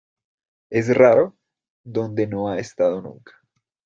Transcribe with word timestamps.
es 0.71 0.97
raro. 0.97 1.37
donde 1.85 2.25
no 2.25 2.49
ha 2.49 2.57
estado 2.57 3.03
nunca 3.03 3.33